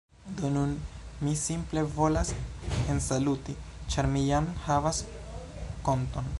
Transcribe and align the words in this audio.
Do, 0.39 0.49
nun 0.53 0.71
mi 1.25 1.33
simple 1.41 1.83
volas 1.99 2.33
ensaluti 2.95 3.57
ĉar 3.95 4.13
mi 4.17 4.27
jam 4.33 4.51
havas 4.67 5.07
konton 5.91 6.29